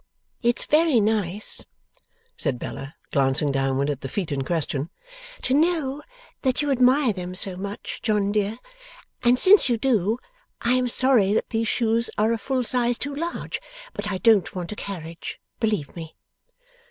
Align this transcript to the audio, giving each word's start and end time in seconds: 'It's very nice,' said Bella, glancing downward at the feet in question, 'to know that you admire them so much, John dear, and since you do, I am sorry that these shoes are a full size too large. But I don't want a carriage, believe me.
'It's 0.41 0.65
very 0.65 0.99
nice,' 0.99 1.63
said 2.35 2.57
Bella, 2.57 2.95
glancing 3.11 3.51
downward 3.51 3.87
at 3.87 4.01
the 4.01 4.09
feet 4.09 4.31
in 4.31 4.41
question, 4.43 4.89
'to 5.43 5.53
know 5.53 6.01
that 6.41 6.59
you 6.59 6.71
admire 6.71 7.13
them 7.13 7.35
so 7.35 7.55
much, 7.55 7.99
John 8.01 8.31
dear, 8.31 8.57
and 9.21 9.37
since 9.37 9.69
you 9.69 9.77
do, 9.77 10.17
I 10.61 10.73
am 10.73 10.87
sorry 10.87 11.33
that 11.33 11.51
these 11.51 11.67
shoes 11.67 12.09
are 12.17 12.33
a 12.33 12.39
full 12.39 12.63
size 12.63 12.97
too 12.97 13.13
large. 13.13 13.61
But 13.93 14.11
I 14.11 14.17
don't 14.17 14.55
want 14.55 14.71
a 14.71 14.75
carriage, 14.75 15.39
believe 15.59 15.95
me. 15.95 16.15